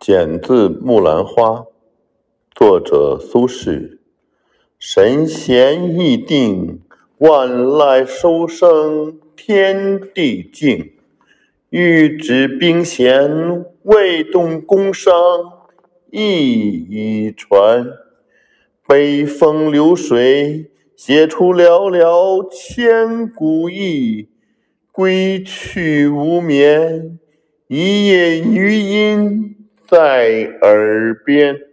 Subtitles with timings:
[0.00, 1.48] 剪字《木兰花》，
[2.54, 3.98] 作者苏轼。
[4.78, 6.80] 神闲意定，
[7.18, 10.92] 万籁收声天地静。
[11.68, 15.12] 欲止兵弦，未动宫商
[16.10, 17.86] 意已传。
[18.88, 24.30] 北风流水，写出寥寥千古意。
[24.90, 27.18] 归去无眠，
[27.68, 29.59] 一夜余音。
[29.90, 31.69] 在耳边。